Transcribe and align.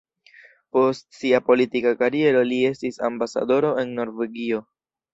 Post 0.77 1.05
sia 1.17 1.41
politika 1.51 1.93
kariero 2.01 2.43
li 2.55 2.59
estis 2.73 3.01
ambasadoro 3.13 3.75
en 3.85 3.97
Norvegio. 4.03 4.69